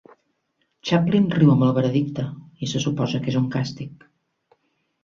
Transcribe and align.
Chaplin 0.89 1.27
riu 1.35 1.51
amb 1.55 1.67
el 1.67 1.75
veredicte 1.79 2.27
i 2.65 2.71
se 2.73 2.83
suposa 2.87 3.23
que 3.27 3.33
és 3.35 3.41
un 3.45 3.49
càstig. 3.59 4.13